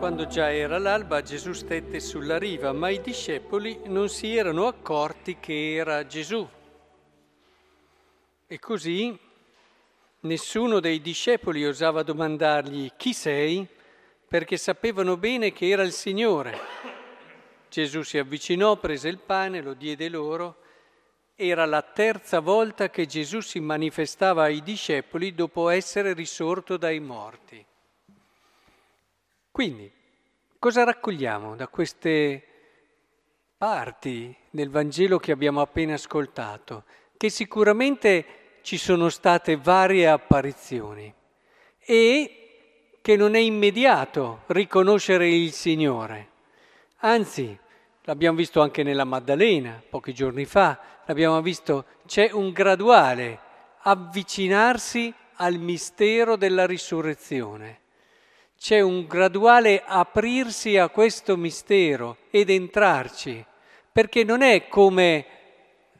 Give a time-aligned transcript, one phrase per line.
[0.00, 5.36] Quando già era l'alba Gesù stette sulla riva, ma i discepoli non si erano accorti
[5.38, 6.48] che era Gesù.
[8.46, 9.16] E così
[10.20, 13.68] nessuno dei discepoli osava domandargli chi sei,
[14.26, 16.58] perché sapevano bene che era il Signore.
[17.68, 20.62] Gesù si avvicinò, prese il pane, lo diede loro.
[21.34, 27.66] Era la terza volta che Gesù si manifestava ai discepoli dopo essere risorto dai morti.
[29.50, 29.90] Quindi,
[30.58, 32.44] cosa raccogliamo da queste
[33.56, 36.84] parti del Vangelo che abbiamo appena ascoltato?
[37.16, 41.12] Che sicuramente ci sono state varie apparizioni
[41.78, 46.28] e che non è immediato riconoscere il Signore.
[46.98, 47.58] Anzi,
[48.04, 53.40] l'abbiamo visto anche nella Maddalena pochi giorni fa, l'abbiamo visto, c'è un graduale
[53.80, 57.80] avvicinarsi al mistero della risurrezione
[58.60, 63.42] c'è un graduale aprirsi a questo mistero ed entrarci,
[63.90, 65.24] perché non è come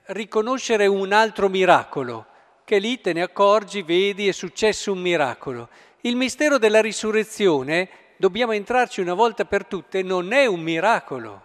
[0.08, 2.26] riconoscere un altro miracolo,
[2.66, 5.70] che lì te ne accorgi, vedi, è successo un miracolo.
[6.02, 7.88] Il mistero della risurrezione,
[8.18, 11.42] dobbiamo entrarci una volta per tutte, non è un miracolo.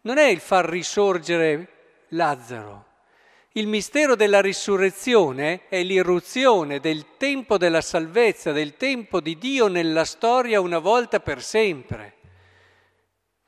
[0.00, 2.85] Non è il far risorgere Lazzaro.
[3.56, 10.04] Il mistero della risurrezione è l'irruzione del tempo della salvezza, del tempo di Dio nella
[10.04, 12.16] storia una volta per sempre.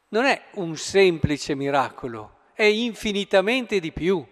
[0.09, 4.27] Non è un semplice miracolo, è infinitamente di più.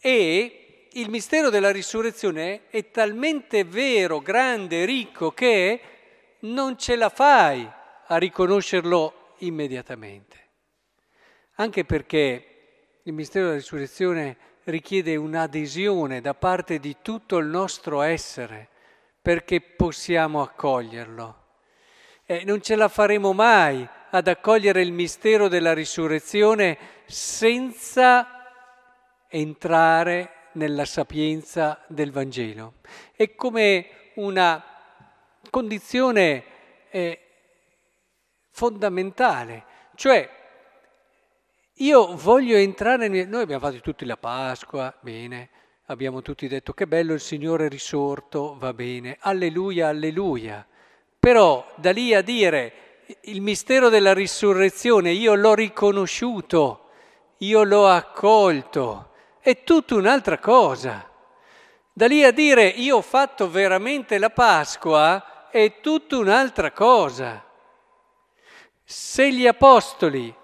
[0.00, 5.80] E il mistero della risurrezione è talmente vero, grande, ricco che
[6.42, 7.68] non ce la fai
[8.06, 10.36] a riconoscerlo immediatamente.
[11.56, 12.44] Anche perché
[13.02, 18.68] il mistero della risurrezione richiede un'adesione da parte di tutto il nostro essere
[19.20, 21.36] perché possiamo accoglierlo.
[22.24, 28.26] E non ce la faremo mai ad accogliere il mistero della risurrezione senza
[29.28, 32.74] entrare nella sapienza del Vangelo.
[33.14, 34.62] È come una
[35.48, 36.44] condizione
[36.90, 37.20] eh,
[38.50, 39.64] fondamentale,
[39.94, 40.28] cioè
[41.80, 43.28] io voglio entrare, nel...
[43.28, 45.48] noi abbiamo fatto tutti la Pasqua, bene,
[45.86, 50.66] abbiamo tutti detto che bello il Signore risorto, va bene, alleluia, alleluia.
[51.18, 56.88] Però da lì a dire il mistero della risurrezione, io l'ho riconosciuto,
[57.38, 61.08] io l'ho accolto, è tutta un'altra cosa.
[61.92, 67.42] Da lì a dire io ho fatto veramente la Pasqua, è tutta un'altra cosa.
[68.84, 70.34] Se gli apostoli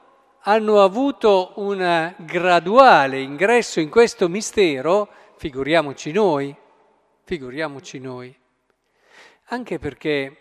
[0.49, 6.57] hanno avuto un graduale ingresso in questo mistero, figuriamoci noi,
[7.25, 8.37] figuriamoci noi.
[9.47, 10.37] Anche perché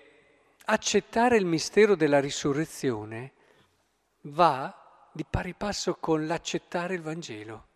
[0.66, 3.34] accettare il mistero della risurrezione
[4.22, 7.68] va di pari passo con l'accettare il Vangelo.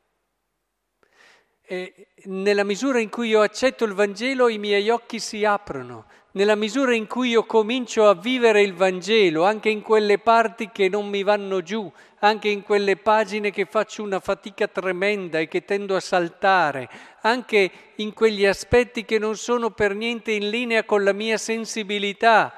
[1.72, 6.56] E nella misura in cui io accetto il Vangelo i miei occhi si aprono, nella
[6.56, 11.08] misura in cui io comincio a vivere il Vangelo, anche in quelle parti che non
[11.08, 11.88] mi vanno giù,
[12.22, 16.90] anche in quelle pagine che faccio una fatica tremenda e che tendo a saltare,
[17.22, 22.52] anche in quegli aspetti che non sono per niente in linea con la mia sensibilità,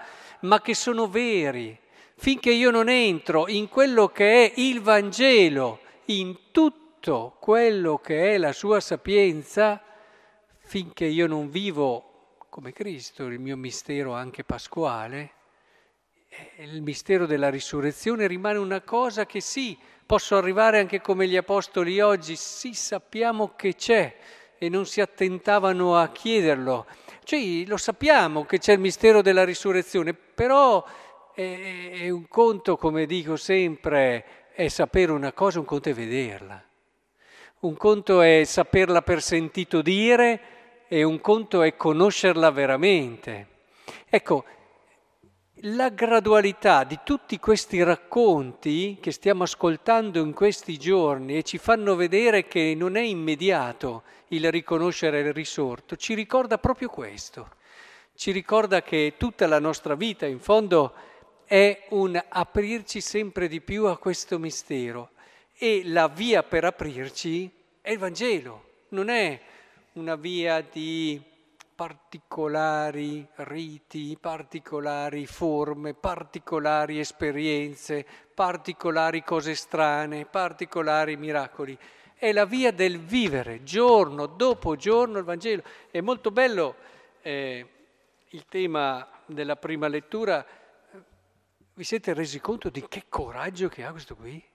[0.43, 1.77] ma che sono veri,
[2.15, 6.33] finché io non entro in quello che è il Vangelo, in
[7.01, 9.81] tutto quello che è la sua sapienza,
[10.59, 15.31] finché io non vivo come Cristo, il mio mistero anche pasquale,
[16.57, 19.75] il mistero della risurrezione rimane una cosa che sì,
[20.05, 24.15] posso arrivare anche come gli apostoli oggi, sì sappiamo che c'è
[24.59, 26.85] e non si attentavano a chiederlo.
[27.23, 30.85] Cioè lo sappiamo che c'è il mistero della risurrezione, però
[31.33, 36.63] è, è un conto, come dico sempre, è sapere una cosa, un conto è vederla.
[37.61, 43.47] Un conto è saperla per sentito dire e un conto è conoscerla veramente.
[44.09, 44.45] Ecco,
[45.65, 51.93] la gradualità di tutti questi racconti che stiamo ascoltando in questi giorni e ci fanno
[51.93, 57.47] vedere che non è immediato il riconoscere il risorto, ci ricorda proprio questo.
[58.15, 60.93] Ci ricorda che tutta la nostra vita, in fondo,
[61.45, 65.11] è un aprirci sempre di più a questo mistero
[65.63, 67.47] e la via per aprirci
[67.81, 69.39] è il Vangelo, non è
[69.93, 71.21] una via di
[71.75, 78.03] particolari riti, particolari forme, particolari esperienze,
[78.33, 81.77] particolari cose strane, particolari miracoli.
[82.15, 85.61] È la via del vivere giorno dopo giorno il Vangelo.
[85.91, 86.75] È molto bello
[87.21, 87.67] eh,
[88.29, 90.43] il tema della prima lettura
[91.75, 94.50] Vi siete resi conto di che coraggio che ha questo qui?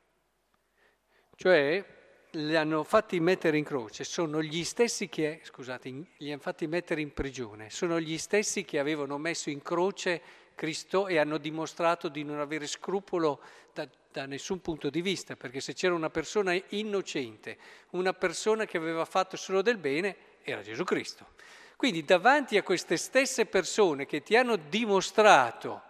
[1.39, 1.85] Cioè,
[2.31, 7.03] li hanno fatti mettere in croce, sono gli stessi che, scusate, li hanno fatti mettere
[7.03, 10.23] in prigione, sono gli stessi che avevano messo in croce
[10.55, 13.41] Cristo e hanno dimostrato di non avere scrupolo
[13.75, 17.59] da, da nessun punto di vista, perché se c'era una persona innocente,
[17.91, 21.35] una persona che aveva fatto solo del bene, era Gesù Cristo.
[21.77, 25.83] Quindi davanti a queste stesse persone che ti hanno dimostrato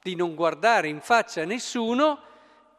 [0.00, 2.22] di non guardare in faccia a nessuno,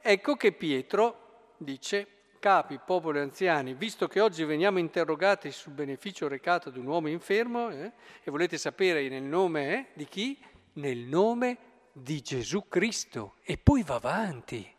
[0.01, 1.27] ecco che Pietro
[1.59, 2.07] dice
[2.39, 7.69] capi, popoli, anziani, visto che oggi veniamo interrogati sul beneficio recato ad un uomo infermo,
[7.69, 7.91] eh,
[8.23, 10.39] e volete sapere nel nome eh, di chi?
[10.73, 11.57] Nel nome
[11.91, 13.35] di Gesù Cristo.
[13.43, 14.75] E poi va avanti.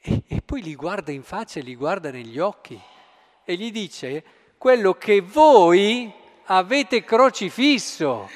[0.00, 2.80] E, e poi li guarda in faccia e li guarda negli occhi.
[3.44, 4.24] E gli dice,
[4.58, 6.12] quello che voi
[6.46, 8.28] avete crocifisso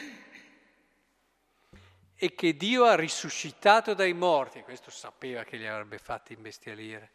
[2.22, 4.62] e che Dio ha risuscitato dai morti.
[4.62, 7.10] Questo sapeva che li avrebbe fatti imbestialire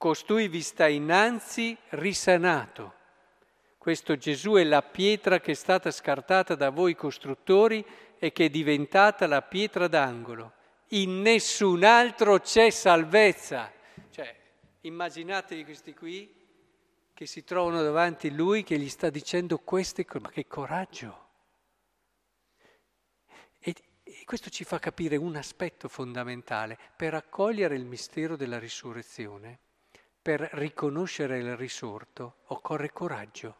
[0.00, 2.94] costui vi sta innanzi risanato.
[3.76, 7.84] Questo Gesù è la pietra che è stata scartata da voi costruttori
[8.18, 10.52] e che è diventata la pietra d'angolo.
[10.92, 13.70] In nessun altro c'è salvezza.
[14.10, 14.34] Cioè,
[14.80, 16.34] immaginatevi questi qui
[17.12, 21.29] che si trovano davanti a lui che gli sta dicendo queste cose, ma che coraggio!
[24.20, 26.78] E, questo ci fa capire un aspetto fondamentale.
[26.94, 29.60] Per accogliere il mistero della risurrezione
[30.22, 33.58] per riconoscere il risorto occorre coraggio.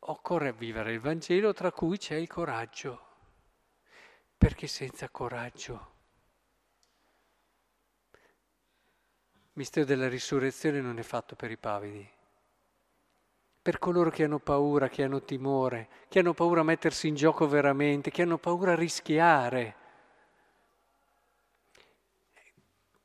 [0.00, 3.06] Occorre vivere il Vangelo tra cui c'è il coraggio,
[4.36, 5.96] perché senza coraggio?
[8.10, 12.08] Il mistero della risurrezione non è fatto per i pavidi,
[13.60, 17.46] per coloro che hanno paura, che hanno timore, che hanno paura a mettersi in gioco
[17.48, 19.86] veramente, che hanno paura a rischiare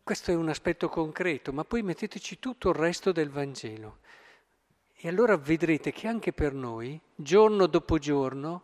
[0.04, 4.00] Questo è un aspetto concreto, ma poi metteteci tutto il resto del Vangelo.
[4.94, 8.64] E allora vedrete che anche per noi, giorno dopo giorno,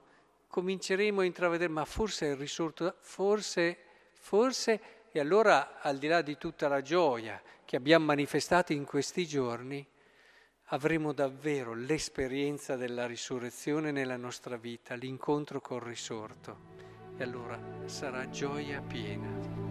[0.50, 3.78] cominceremo a intravedere, ma forse è risorto, forse,
[4.12, 4.82] forse,
[5.14, 9.88] e allora al di là di tutta la gioia che abbiamo manifestato in questi giorni,
[10.72, 16.68] avremo davvero l'esperienza della risurrezione nella nostra vita, l'incontro col risorto.
[17.18, 19.69] E allora sarà gioia piena.